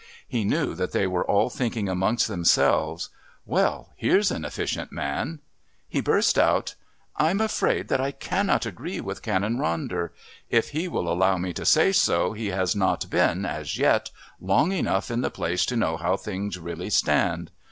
[0.27, 3.09] He knew that they were all thinking amongst themselves:
[3.45, 5.41] "Well, here's an efficient man!"
[5.87, 6.73] He burst out:
[7.17, 10.09] "I'm afraid that I cannot agree with Canon Ronder.
[10.49, 14.09] If he will allow me to say so, he has not been, as yet,
[14.39, 17.51] long enough in the place to know how things really stand.